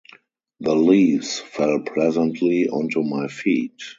[0.61, 3.79] The leaves fell pleasantly onto my feet.